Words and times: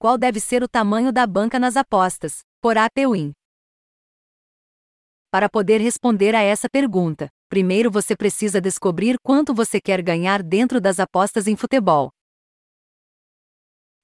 Qual 0.00 0.16
deve 0.16 0.38
ser 0.38 0.62
o 0.62 0.68
tamanho 0.68 1.12
da 1.12 1.26
banca 1.26 1.58
nas 1.58 1.76
apostas? 1.76 2.44
Por 2.60 2.78
APWin. 2.78 3.32
Para 5.28 5.48
poder 5.48 5.80
responder 5.80 6.36
a 6.36 6.40
essa 6.40 6.68
pergunta, 6.70 7.28
primeiro 7.48 7.90
você 7.90 8.16
precisa 8.16 8.60
descobrir 8.60 9.18
quanto 9.20 9.52
você 9.52 9.80
quer 9.80 10.00
ganhar 10.00 10.40
dentro 10.40 10.80
das 10.80 11.00
apostas 11.00 11.48
em 11.48 11.56
futebol. 11.56 12.10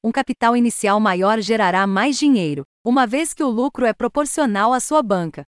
Um 0.03 0.11
capital 0.11 0.57
inicial 0.57 0.99
maior 0.99 1.41
gerará 1.41 1.87
mais 1.87 2.19
dinheiro, 2.19 2.65
uma 2.85 3.07
vez 3.07 3.33
que 3.33 3.45
o 3.45 3.49
lucro 3.49 3.87
é 3.87 3.95
proporcional 3.95 4.73
à 4.73 4.81
sua 4.81 5.01
banca. 5.01 5.45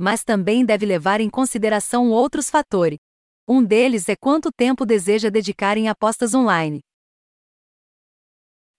Mas 0.00 0.22
também 0.22 0.64
deve 0.64 0.86
levar 0.86 1.20
em 1.20 1.28
consideração 1.28 2.12
outros 2.12 2.48
fatores. 2.48 3.00
Um 3.48 3.64
deles 3.64 4.08
é 4.08 4.14
quanto 4.14 4.52
tempo 4.52 4.86
deseja 4.86 5.28
dedicar 5.28 5.76
em 5.76 5.88
apostas 5.88 6.34
online. 6.34 6.82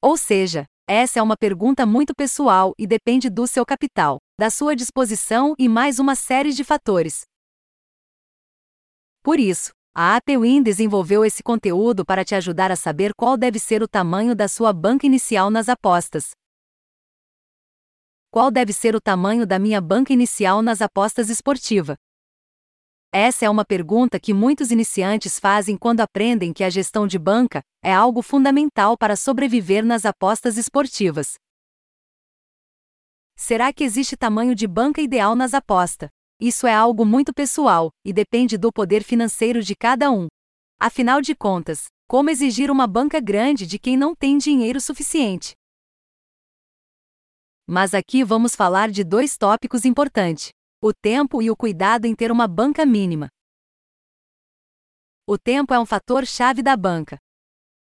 Ou 0.01 0.15
seja, 0.15 0.65
essa 0.91 1.19
é 1.19 1.21
uma 1.21 1.37
pergunta 1.37 1.85
muito 1.85 2.15
pessoal 2.15 2.73
e 2.75 2.87
depende 2.87 3.29
do 3.29 3.45
seu 3.45 3.63
capital, 3.63 4.17
da 4.39 4.49
sua 4.49 4.75
disposição 4.75 5.53
e 5.59 5.69
mais 5.69 5.99
uma 5.99 6.15
série 6.15 6.51
de 6.51 6.63
fatores. 6.63 7.21
Por 9.21 9.39
isso, 9.39 9.71
a 9.93 10.15
APWin 10.15 10.63
desenvolveu 10.63 11.23
esse 11.23 11.43
conteúdo 11.43 12.03
para 12.03 12.25
te 12.25 12.33
ajudar 12.33 12.71
a 12.71 12.75
saber 12.75 13.13
qual 13.15 13.37
deve 13.37 13.59
ser 13.59 13.83
o 13.83 13.87
tamanho 13.87 14.35
da 14.35 14.47
sua 14.47 14.73
banca 14.73 15.05
inicial 15.05 15.51
nas 15.51 15.69
apostas. 15.69 16.31
Qual 18.31 18.49
deve 18.49 18.73
ser 18.73 18.95
o 18.95 19.01
tamanho 19.01 19.45
da 19.45 19.59
minha 19.59 19.79
banca 19.79 20.11
inicial 20.11 20.63
nas 20.63 20.81
apostas 20.81 21.29
esportiva? 21.29 21.95
Essa 23.11 23.45
é 23.45 23.49
uma 23.49 23.65
pergunta 23.65 24.19
que 24.19 24.35
muitos 24.35 24.69
iniciantes 24.69 25.39
fazem 25.39 25.75
quando 25.75 26.01
aprendem 26.01 26.53
que 26.53 26.63
a 26.63 26.69
gestão 26.69 27.07
de 27.07 27.17
banca 27.17 27.63
é 27.83 27.91
algo 27.91 28.21
fundamental 28.21 28.95
para 28.95 29.15
sobreviver 29.15 29.83
nas 29.83 30.05
apostas 30.05 30.57
esportivas. 30.57 31.33
Será 33.35 33.73
que 33.73 33.83
existe 33.83 34.15
tamanho 34.15 34.53
de 34.53 34.67
banca 34.67 35.01
ideal 35.01 35.35
nas 35.35 35.55
apostas? 35.55 36.09
Isso 36.39 36.67
é 36.67 36.73
algo 36.73 37.03
muito 37.03 37.33
pessoal 37.33 37.89
e 38.05 38.13
depende 38.13 38.59
do 38.59 38.71
poder 38.71 39.03
financeiro 39.03 39.63
de 39.63 39.75
cada 39.75 40.11
um. 40.11 40.27
Afinal 40.79 41.19
de 41.19 41.33
contas, 41.33 41.85
como 42.07 42.29
exigir 42.29 42.69
uma 42.69 42.85
banca 42.85 43.19
grande 43.19 43.65
de 43.65 43.79
quem 43.79 43.97
não 43.97 44.13
tem 44.13 44.37
dinheiro 44.37 44.79
suficiente? 44.79 45.53
Mas 47.65 47.95
aqui 47.95 48.23
vamos 48.23 48.55
falar 48.55 48.91
de 48.91 49.03
dois 49.03 49.35
tópicos 49.35 49.83
importantes 49.83 50.51
o 50.81 50.93
tempo 50.93 51.41
e 51.41 51.51
o 51.51 51.57
cuidado 51.57 52.05
em 52.05 52.15
ter 52.15 52.31
uma 52.31 52.47
banca 52.47 52.85
mínima. 52.85 53.27
O 55.27 55.37
tempo 55.37 55.73
é 55.73 55.79
um 55.79 55.85
fator 55.85 56.25
chave 56.25 56.63
da 56.63 56.77
banca. 56.77 57.19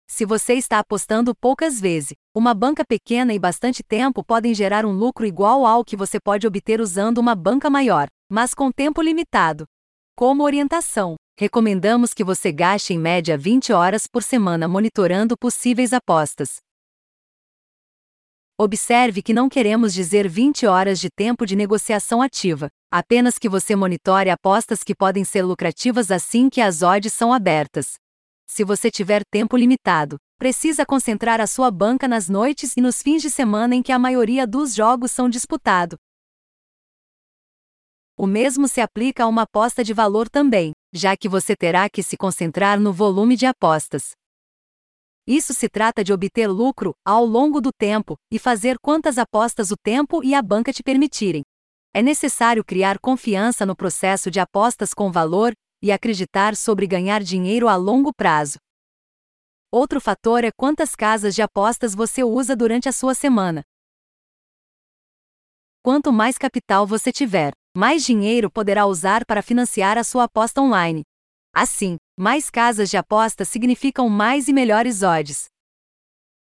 Se 0.06 0.26
você 0.26 0.56
está 0.56 0.80
apostando 0.80 1.34
poucas 1.34 1.80
vezes, 1.80 2.14
uma 2.36 2.54
banca 2.54 2.84
pequena 2.86 3.34
e 3.34 3.40
bastante 3.40 3.82
tempo 3.82 4.22
podem 4.22 4.54
gerar 4.54 4.86
um 4.86 4.92
lucro 4.92 5.26
igual 5.26 5.66
ao 5.66 5.86
que 5.86 5.96
você 5.96 6.20
pode 6.20 6.46
obter 6.46 6.82
usando 6.82 7.20
uma 7.20 7.34
banca 7.34 7.70
maior, 7.70 8.08
mas 8.30 8.54
com 8.54 8.70
tempo 8.70 9.02
limitado. 9.02 9.66
Como 10.14 10.44
orientação, 10.44 11.16
recomendamos 11.40 12.14
que 12.14 12.24
você 12.24 12.52
gaste 12.52 12.94
em 12.94 13.00
média 13.00 13.38
20 13.38 13.72
horas 13.72 14.08
por 14.08 14.22
semana 14.22 14.68
monitorando 14.68 15.38
possíveis 15.38 15.94
apostas. 15.94 16.58
Observe 18.60 19.24
que 19.24 19.34
não 19.34 19.50
queremos 19.50 19.92
dizer 19.92 20.28
20 20.30 20.68
horas 20.68 21.00
de 21.00 21.10
tempo 21.10 21.44
de 21.44 21.56
negociação 21.56 22.22
ativa, 22.22 22.70
apenas 22.92 23.40
que 23.40 23.50
você 23.50 23.76
monitore 23.76 24.30
apostas 24.30 24.84
que 24.84 24.94
podem 24.94 25.24
ser 25.24 25.42
lucrativas 25.42 26.12
assim 26.12 26.52
que 26.52 26.62
as 26.62 26.84
odds 26.84 27.12
são 27.14 27.34
abertas. 27.34 27.96
Se 28.46 28.64
você 28.64 28.92
tiver 28.92 29.24
tempo 29.26 29.58
limitado, 29.58 30.18
precisa 30.38 30.86
concentrar 30.86 31.42
a 31.42 31.48
sua 31.48 31.72
banca 31.72 32.08
nas 32.08 32.30
noites 32.30 32.78
e 32.78 32.82
nos 32.82 33.02
fins 33.02 33.24
de 33.24 33.32
semana 33.32 33.74
em 33.74 33.82
que 33.82 33.92
a 33.92 33.98
maioria 33.98 34.46
dos 34.46 34.76
jogos 34.76 35.12
são 35.12 35.28
disputados. 35.28 35.98
O 38.16 38.28
mesmo 38.28 38.68
se 38.68 38.82
aplica 38.82 39.24
a 39.24 39.28
uma 39.28 39.42
aposta 39.42 39.84
de 39.84 39.96
valor 39.96 40.30
também, 40.30 40.74
já 40.94 41.18
que 41.18 41.28
você 41.28 41.56
terá 41.56 41.90
que 41.90 42.04
se 42.04 42.16
concentrar 42.16 42.80
no 42.80 42.94
volume 42.94 43.36
de 43.36 43.48
apostas. 43.48 44.12
Isso 45.26 45.54
se 45.54 45.70
trata 45.70 46.04
de 46.04 46.12
obter 46.12 46.48
lucro 46.48 46.94
ao 47.06 47.26
longo 47.26 47.62
do 47.62 47.72
tempo 47.72 48.18
e 48.30 48.38
fazer 48.38 48.78
quantas 48.80 49.18
apostas 49.18 49.72
o 49.72 49.76
tempo 49.78 50.24
e 50.24 50.36
a 50.36 50.42
banca 50.42 50.74
te 50.74 50.84
permitirem. 50.84 51.44
É 51.94 52.02
necessário 52.02 52.64
criar 52.64 53.00
confiança 53.00 53.66
no 53.66 53.76
processo 53.76 54.30
de 54.30 54.40
apostas 54.40 54.94
com 54.94 55.12
valor 55.12 55.54
e 55.82 55.92
acreditar 55.92 56.56
sobre 56.56 56.88
ganhar 56.88 57.24
dinheiro 57.24 57.70
a 57.70 57.76
longo 57.76 58.12
prazo. 58.14 58.58
Outro 59.72 60.02
fator 60.02 60.44
é 60.44 60.52
quantas 60.52 60.96
casas 60.96 61.34
de 61.34 61.42
apostas 61.42 61.96
você 61.96 62.24
usa 62.24 62.56
durante 62.56 62.90
a 62.90 62.92
sua 62.92 63.14
semana. 63.14 63.64
Quanto 65.82 66.12
mais 66.12 66.38
capital 66.38 66.86
você 66.86 67.12
tiver, 67.12 67.54
mais 67.76 68.06
dinheiro 68.06 68.52
poderá 68.52 68.86
usar 68.86 69.26
para 69.26 69.42
financiar 69.42 69.98
a 69.98 70.04
sua 70.04 70.26
aposta 70.26 70.62
online. 70.62 71.04
Assim, 71.54 71.98
mais 72.18 72.50
casas 72.50 72.90
de 72.90 72.98
aposta 72.98 73.44
significam 73.44 74.08
mais 74.08 74.48
e 74.48 74.54
melhores 74.54 75.02
odds. 75.02 75.46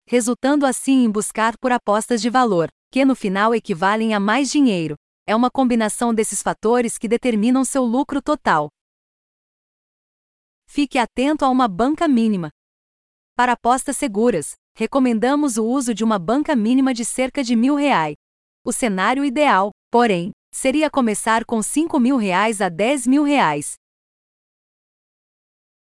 Resultando 0.06 0.64
assim 0.64 1.04
em 1.04 1.10
buscar 1.10 1.58
por 1.58 1.72
apostas 1.72 2.22
de 2.22 2.30
valor, 2.30 2.68
que 2.90 3.04
no 3.04 3.14
final 3.14 3.54
equivalem 3.54 4.14
a 4.14 4.20
mais 4.20 4.50
dinheiro. 4.50 4.94
É 5.26 5.36
uma 5.36 5.50
combinação 5.50 6.14
desses 6.14 6.42
fatores 6.42 6.96
que 6.96 7.06
determinam 7.08 7.64
seu 7.64 7.84
lucro 7.84 8.22
total. 8.22 8.68
Fique 10.66 10.96
atento 10.96 11.44
a 11.44 11.50
uma 11.50 11.68
banca 11.68 12.08
mínima. 12.08 12.50
Para 13.36 13.52
apostas 13.52 13.96
seguras, 13.96 14.54
recomendamos 14.74 15.58
o 15.58 15.64
uso 15.66 15.92
de 15.92 16.02
uma 16.02 16.18
banca 16.18 16.56
mínima 16.56 16.94
de 16.94 17.04
cerca 17.04 17.42
de 17.42 17.54
mil 17.54 17.74
reais. 17.74 18.14
O 18.64 18.72
cenário 18.72 19.24
ideal, 19.24 19.70
porém, 19.90 20.30
seria 20.52 20.88
começar 20.88 21.44
com 21.44 21.62
5 21.62 22.00
mil 22.00 22.16
reais 22.16 22.60
a 22.60 22.68
10 22.68 23.06
mil 23.06 23.22
reais, 23.22 23.74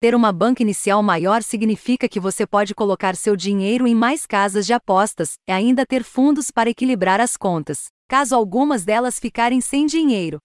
ter 0.03 0.13
uma 0.13 0.33
banca 0.33 0.61
inicial 0.61 1.01
maior 1.01 1.41
significa 1.41 2.09
que 2.09 2.19
você 2.19 2.45
pode 2.45 2.75
colocar 2.75 3.15
seu 3.15 3.37
dinheiro 3.37 3.87
em 3.87 3.95
mais 3.95 4.25
casas 4.25 4.65
de 4.65 4.73
apostas 4.73 5.35
e 5.47 5.51
ainda 5.53 5.85
ter 5.85 6.03
fundos 6.03 6.51
para 6.51 6.69
equilibrar 6.69 7.21
as 7.21 7.37
contas, 7.37 7.87
caso 8.09 8.35
algumas 8.35 8.83
delas 8.83 9.17
ficarem 9.17 9.61
sem 9.61 9.85
dinheiro. 9.85 10.39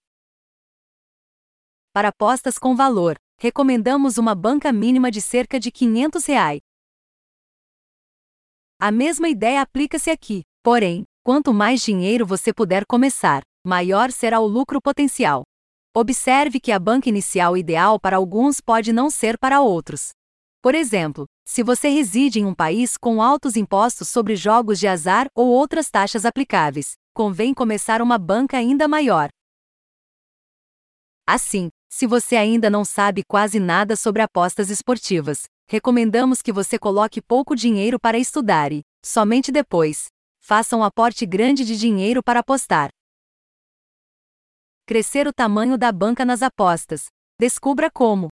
Para 1.91 2.07
apostas 2.07 2.57
com 2.57 2.73
valor, 2.73 3.17
recomendamos 3.37 4.17
uma 4.17 4.33
banca 4.33 4.71
mínima 4.71 5.11
de 5.11 5.19
cerca 5.19 5.59
de 5.59 5.71
500 5.71 6.25
reais. 6.25 6.61
A 8.79 8.91
mesma 8.93 9.27
ideia 9.27 9.59
aplica-se 9.59 10.09
aqui, 10.09 10.43
porém, 10.63 11.03
quanto 11.21 11.53
mais 11.53 11.81
dinheiro 11.81 12.25
você 12.25 12.53
puder 12.53 12.85
começar, 12.85 13.41
maior 13.67 14.09
será 14.09 14.39
o 14.39 14.47
lucro 14.47 14.81
potencial. 14.81 15.43
Observe 15.95 16.59
que 16.59 16.71
a 16.71 16.77
banca 16.77 17.09
inicial 17.09 17.57
ideal 17.57 17.99
para 17.99 18.17
alguns 18.17 18.61
pode 18.61 18.93
não 18.93 19.09
ser 19.09 19.39
para 19.39 19.59
outros. 19.59 20.11
Por 20.61 20.75
exemplo, 20.75 21.25
se 21.43 21.63
você 21.63 21.89
reside 21.89 22.39
em 22.39 22.45
um 22.45 22.53
país 22.53 22.95
com 22.95 23.23
altos 23.23 23.55
impostos 23.55 24.07
sobre 24.07 24.35
jogos 24.35 24.79
de 24.79 24.87
azar 24.87 25.27
ou 25.33 25.47
outras 25.47 25.89
taxas 25.89 26.25
aplicáveis, 26.25 26.93
convém 27.11 27.55
começar 27.55 28.03
uma 28.03 28.19
banca 28.19 28.55
ainda 28.55 28.87
maior. 28.87 29.29
Assim, 31.25 31.69
se 31.89 32.05
você 32.05 32.35
ainda 32.35 32.69
não 32.69 32.85
sabe 32.85 33.23
quase 33.27 33.59
nada 33.59 33.95
sobre 33.95 34.21
apostas 34.21 34.69
esportivas, 34.69 35.45
recomendamos 35.67 36.39
que 36.43 36.51
você 36.51 36.77
coloque 36.77 37.19
pouco 37.19 37.55
dinheiro 37.55 37.99
para 37.99 38.19
estudar 38.19 38.71
e, 38.71 38.83
somente 39.03 39.51
depois, 39.51 40.05
faça 40.39 40.77
um 40.77 40.83
aporte 40.83 41.25
grande 41.25 41.65
de 41.65 41.75
dinheiro 41.75 42.21
para 42.21 42.41
apostar. 42.41 42.91
Crescer 44.89 45.27
o 45.27 45.31
tamanho 45.31 45.77
da 45.77 45.91
banca 45.91 46.25
nas 46.25 46.41
apostas. 46.41 47.09
Descubra 47.39 47.91
como. 47.91 48.29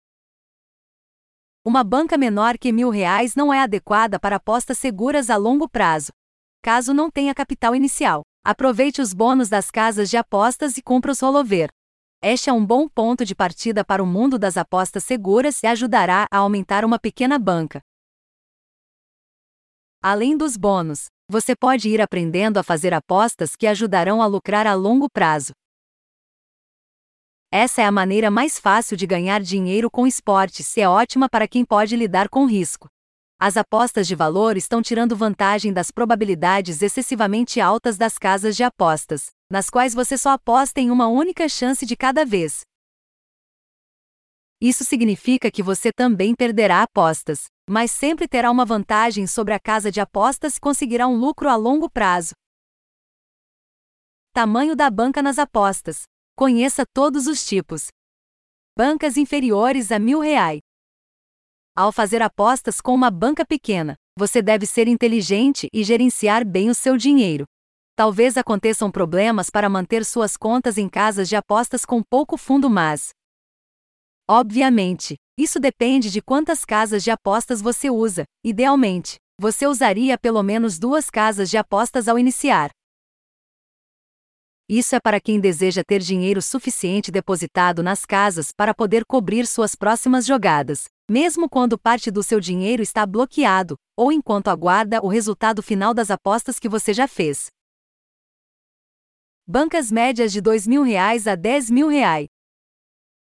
Uma 1.66 1.84
banca 1.84 2.18
menor 2.18 2.58
que 2.58 2.72
mil 2.72 2.90
reais 2.90 3.36
não 3.36 3.54
é 3.54 3.60
adequada 3.60 4.18
para 4.18 4.38
apostas 4.38 4.78
seguras 4.78 5.30
a 5.30 5.36
longo 5.36 5.68
prazo. 5.68 6.14
Caso 6.64 6.94
não 6.94 7.12
tenha 7.12 7.36
capital 7.36 7.76
inicial, 7.76 8.22
aproveite 8.42 9.02
os 9.02 9.14
bônus 9.14 9.50
das 9.50 9.70
casas 9.70 10.10
de 10.10 10.16
apostas 10.16 10.78
e 10.78 10.82
cumpra 10.82 11.12
os 11.12 11.20
rolover. 11.20 11.68
Este 12.24 12.50
é 12.50 12.54
um 12.54 12.66
bom 12.66 12.88
ponto 12.88 13.26
de 13.26 13.36
partida 13.36 13.84
para 13.84 14.02
o 14.02 14.08
mundo 14.08 14.40
das 14.40 14.56
apostas 14.56 15.04
seguras 15.04 15.62
e 15.62 15.68
ajudará 15.68 16.26
a 16.32 16.38
aumentar 16.38 16.86
uma 16.86 16.98
pequena 16.98 17.38
banca. 17.38 17.82
Além 20.02 20.38
dos 20.38 20.56
bônus, 20.56 21.08
você 21.30 21.54
pode 21.54 21.90
ir 21.90 22.00
aprendendo 22.00 22.58
a 22.58 22.64
fazer 22.64 22.94
apostas 22.94 23.58
que 23.58 23.68
ajudarão 23.68 24.22
a 24.22 24.26
lucrar 24.26 24.66
a 24.66 24.74
longo 24.74 25.10
prazo. 25.10 25.52
Essa 27.52 27.82
é 27.82 27.86
a 27.86 27.92
maneira 27.92 28.30
mais 28.30 28.60
fácil 28.60 28.98
de 28.98 29.08
ganhar 29.08 29.42
dinheiro 29.42 29.90
com 29.90 30.06
esportes 30.06 30.76
e 30.76 30.82
é 30.82 30.90
ótima 30.90 31.30
para 31.30 31.48
quem 31.48 31.64
pode 31.64 31.96
lidar 31.96 32.28
com 32.30 32.46
risco. 32.46 32.88
As 33.40 33.58
apostas 33.58 34.08
de 34.08 34.16
valor 34.16 34.56
estão 34.56 34.82
tirando 34.82 35.16
vantagem 35.16 35.74
das 35.74 35.92
probabilidades 35.92 36.82
excessivamente 36.82 37.60
altas 37.60 37.98
das 37.98 38.18
casas 38.18 38.56
de 38.56 38.64
apostas, 38.64 39.30
nas 39.50 39.70
quais 39.70 39.94
você 39.94 40.18
só 40.18 40.32
aposta 40.32 40.80
em 40.80 40.90
uma 40.90 41.08
única 41.08 41.48
chance 41.50 41.86
de 41.86 41.96
cada 41.96 42.26
vez. 42.26 42.62
Isso 44.62 44.86
significa 44.86 45.52
que 45.52 45.62
você 45.62 45.92
também 45.92 46.34
perderá 46.34 46.82
apostas. 46.82 47.46
mas 47.68 47.90
sempre 47.92 48.28
terá 48.28 48.52
uma 48.52 48.64
vantagem 48.64 49.26
sobre 49.26 49.54
a 49.54 49.60
casa 49.60 49.92
de 49.92 50.00
apostas 50.00 50.58
e 50.58 50.60
conseguirá 50.62 51.08
um 51.08 51.18
lucro 51.18 51.50
a 51.50 51.56
longo 51.56 51.90
prazo. 51.90 52.34
Tamanho 54.32 54.76
da 54.76 54.90
banca 54.90 55.22
nas 55.22 55.40
apostas. 55.40 56.04
Conheça 56.38 56.86
todos 56.86 57.28
os 57.28 57.46
tipos. 57.46 57.88
Bancas 58.78 59.16
inferiores 59.16 59.90
a 59.90 59.98
mil 59.98 60.20
reais. 60.20 60.60
Ao 61.74 61.94
fazer 61.94 62.22
apostas 62.22 62.82
com 62.82 62.94
uma 62.94 63.10
banca 63.10 63.46
pequena, 63.46 63.96
você 64.20 64.42
deve 64.42 64.66
ser 64.66 64.86
inteligente 64.90 65.70
e 65.72 65.82
gerenciar 65.82 66.46
bem 66.46 66.70
o 66.70 66.76
seu 66.76 66.98
dinheiro. 66.98 67.46
Talvez 67.96 68.36
aconteçam 68.36 68.92
problemas 68.92 69.50
para 69.50 69.70
manter 69.70 70.04
suas 70.04 70.36
contas 70.36 70.78
em 70.78 70.90
casas 70.90 71.30
de 71.30 71.38
apostas 71.38 71.86
com 71.86 72.04
pouco 72.04 72.36
fundo, 72.36 72.70
mas. 72.70 73.12
Obviamente, 74.30 75.16
isso 75.40 75.58
depende 75.58 76.12
de 76.12 76.22
quantas 76.22 76.66
casas 76.66 77.02
de 77.02 77.12
apostas 77.12 77.62
você 77.62 77.90
usa. 77.90 78.26
Idealmente, 78.44 79.16
você 79.40 79.66
usaria 79.66 80.18
pelo 80.18 80.44
menos 80.44 80.78
duas 80.78 81.10
casas 81.10 81.50
de 81.50 81.56
apostas 81.56 82.10
ao 82.10 82.20
iniciar. 82.20 82.72
Isso 84.68 84.96
é 84.96 85.00
para 85.00 85.22
quem 85.22 85.40
deseja 85.40 85.84
ter 85.86 86.00
dinheiro 86.00 86.42
suficiente 86.42 87.12
depositado 87.12 87.84
nas 87.84 88.04
casas 88.04 88.52
para 88.52 88.74
poder 88.74 89.06
cobrir 89.06 89.46
suas 89.46 89.76
próximas 89.76 90.26
jogadas, 90.26 90.86
mesmo 91.08 91.48
quando 91.48 91.78
parte 91.78 92.10
do 92.10 92.24
seu 92.24 92.40
dinheiro 92.40 92.82
está 92.82 93.06
bloqueado, 93.06 93.78
ou 93.96 94.12
enquanto 94.12 94.48
aguarda 94.48 95.00
o 95.04 95.08
resultado 95.08 95.62
final 95.62 95.94
das 95.94 96.10
apostas 96.10 96.58
que 96.58 96.68
você 96.68 96.96
já 96.96 97.08
fez. 97.08 97.48
Bancas 99.46 99.92
médias 99.92 100.32
de 100.34 100.40
R$ 100.40 100.46
2.000 100.46 100.98
a 100.98 101.12
R$ 101.12 101.38
10.000. 101.38 102.26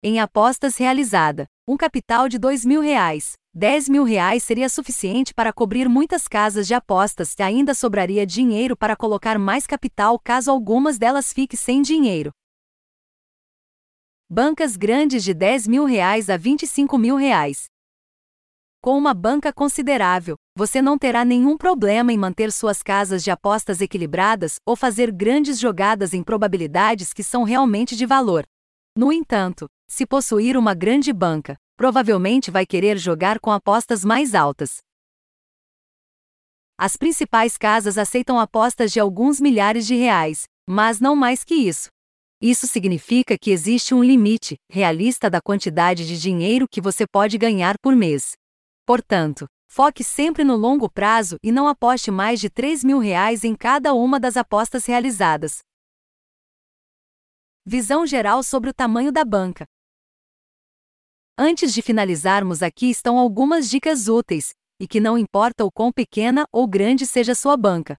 Em 0.04 0.20
apostas 0.20 0.78
realizada, 0.78 1.48
um 1.68 1.76
capital 1.76 2.30
de 2.30 2.38
R$ 2.38 2.44
2.000, 2.44 3.34
R$ 3.56 3.92
mil 3.92 4.04
reais 4.04 4.44
seria 4.44 4.70
suficiente 4.70 5.34
para 5.34 5.52
cobrir 5.52 5.90
muitas 5.90 6.28
casas 6.28 6.68
de 6.68 6.76
apostas 6.76 7.34
e 7.40 7.42
ainda 7.42 7.74
sobraria 7.74 8.26
dinheiro 8.26 8.78
para 8.78 8.96
colocar 8.96 9.40
mais 9.40 9.66
capital 9.66 10.20
caso 10.20 10.52
algumas 10.52 11.00
delas 11.00 11.34
fiquem 11.34 11.58
sem 11.58 11.82
dinheiro. 11.82 12.32
Bancas 14.30 14.76
grandes 14.76 15.24
de 15.24 15.32
R$ 15.32 15.58
mil 15.68 15.86
reais 15.86 16.30
a 16.30 16.38
25 16.38 16.98
mil 17.00 17.16
reais. 17.16 17.66
Com 18.80 18.96
uma 18.96 19.16
banca 19.16 19.52
considerável, 19.52 20.36
você 20.56 20.80
não 20.80 21.00
terá 21.00 21.26
nenhum 21.26 21.58
problema 21.58 22.14
em 22.14 22.18
manter 22.18 22.52
suas 22.52 22.84
casas 22.84 23.24
de 23.24 23.32
apostas 23.32 23.82
equilibradas 23.82 24.58
ou 24.64 24.76
fazer 24.76 25.12
grandes 25.12 25.60
jogadas 25.60 26.14
em 26.14 26.22
probabilidades 26.22 27.12
que 27.12 27.24
são 27.24 27.42
realmente 27.42 27.96
de 27.96 28.06
valor. 28.06 28.46
No 28.96 29.12
entanto, 29.12 29.68
se 29.88 30.06
possuir 30.06 30.58
uma 30.58 30.74
grande 30.74 31.14
banca, 31.14 31.56
provavelmente 31.76 32.50
vai 32.52 32.66
querer 32.66 32.98
jogar 32.98 33.40
com 33.40 33.52
apostas 33.52 34.04
mais 34.04 34.34
altas. 34.34 34.78
As 36.78 36.98
principais 36.98 37.58
casas 37.58 37.98
aceitam 37.98 38.40
apostas 38.40 38.92
de 38.92 39.00
alguns 39.00 39.40
milhares 39.40 39.88
de 39.88 39.96
reais, 39.96 40.44
mas 40.68 41.00
não 41.00 41.16
mais 41.16 41.44
que 41.44 41.56
isso. 41.56 41.90
Isso 42.42 42.68
significa 42.68 43.38
que 43.38 43.50
existe 43.50 43.94
um 43.94 44.04
limite 44.04 44.58
realista 44.70 45.30
da 45.30 45.40
quantidade 45.42 46.06
de 46.06 46.20
dinheiro 46.20 46.68
que 46.68 46.82
você 46.82 47.08
pode 47.08 47.38
ganhar 47.38 47.76
por 47.82 47.96
mês. 47.96 48.34
Portanto, 48.86 49.48
foque 49.68 50.04
sempre 50.04 50.44
no 50.44 50.56
longo 50.56 50.90
prazo 50.90 51.38
e 51.42 51.52
não 51.52 51.68
aposte 51.68 52.12
mais 52.12 52.40
de 52.40 52.50
3 52.50 52.84
mil 52.84 53.00
reais 53.00 53.44
em 53.44 53.56
cada 53.56 53.94
uma 53.94 54.20
das 54.20 54.36
apostas 54.36 54.86
realizadas. 54.86 55.60
Visão 57.66 58.06
geral 58.06 58.44
sobre 58.44 58.70
o 58.70 58.74
tamanho 58.74 59.12
da 59.12 59.24
banca. 59.24 59.66
Antes 61.38 61.74
de 61.74 61.82
finalizarmos, 61.82 62.64
aqui 62.64 62.90
estão 62.90 63.20
algumas 63.20 63.70
dicas 63.70 64.08
úteis, 64.08 64.54
e 64.80 64.88
que 64.88 65.02
não 65.02 65.18
importa 65.18 65.66
o 65.66 65.72
quão 65.72 65.92
pequena 65.92 66.46
ou 66.50 66.66
grande 66.66 67.06
seja 67.06 67.36
sua 67.36 67.58
banca. 67.58 67.98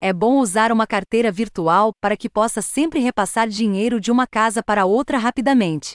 É 0.00 0.12
bom 0.12 0.38
usar 0.38 0.72
uma 0.72 0.84
carteira 0.84 1.30
virtual 1.30 1.92
para 2.00 2.16
que 2.16 2.28
possa 2.28 2.60
sempre 2.60 2.98
repassar 2.98 3.48
dinheiro 3.48 4.00
de 4.00 4.10
uma 4.10 4.26
casa 4.26 4.64
para 4.64 4.84
outra 4.84 5.16
rapidamente. 5.16 5.94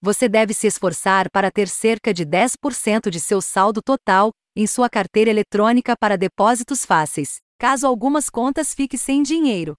Você 0.00 0.30
deve 0.30 0.54
se 0.54 0.66
esforçar 0.66 1.30
para 1.30 1.50
ter 1.50 1.68
cerca 1.68 2.12
de 2.12 2.24
10% 2.24 3.10
de 3.10 3.20
seu 3.20 3.42
saldo 3.42 3.82
total 3.82 4.30
em 4.56 4.66
sua 4.66 4.88
carteira 4.88 5.30
eletrônica 5.30 5.94
para 5.94 6.16
depósitos 6.16 6.86
fáceis, 6.86 7.38
caso 7.58 7.86
algumas 7.86 8.30
contas 8.30 8.72
fiquem 8.72 8.98
sem 8.98 9.22
dinheiro. 9.22 9.74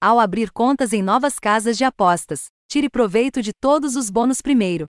Ao 0.00 0.18
abrir 0.18 0.50
contas 0.50 0.94
em 0.94 1.02
novas 1.02 1.38
casas 1.38 1.76
de 1.76 1.84
apostas, 1.84 2.46
tire 2.68 2.88
proveito 2.90 3.40
de 3.42 3.52
todos 3.52 3.96
os 3.96 4.10
bônus 4.10 4.40
primeiro. 4.40 4.86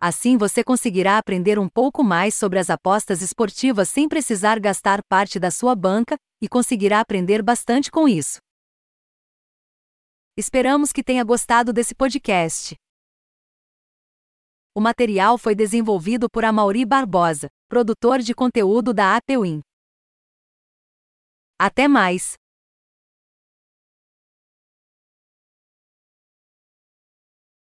Assim 0.00 0.36
você 0.36 0.62
conseguirá 0.62 1.16
aprender 1.16 1.58
um 1.58 1.68
pouco 1.68 2.04
mais 2.04 2.34
sobre 2.34 2.58
as 2.58 2.68
apostas 2.68 3.22
esportivas 3.22 3.88
sem 3.88 4.08
precisar 4.08 4.60
gastar 4.60 5.00
parte 5.08 5.38
da 5.38 5.50
sua 5.50 5.74
banca 5.74 6.16
e 6.40 6.48
conseguirá 6.48 7.00
aprender 7.00 7.42
bastante 7.42 7.90
com 7.90 8.06
isso. 8.06 8.38
Esperamos 10.36 10.92
que 10.92 11.02
tenha 11.02 11.24
gostado 11.24 11.72
desse 11.72 11.94
podcast. 11.94 12.76
O 14.74 14.80
material 14.80 15.38
foi 15.38 15.54
desenvolvido 15.54 16.28
por 16.28 16.44
Amaury 16.44 16.84
Barbosa, 16.84 17.48
produtor 17.66 18.18
de 18.20 18.34
conteúdo 18.34 18.92
da 18.92 19.16
Apewin. 19.16 19.62
Até 21.58 21.88
mais! 21.88 22.34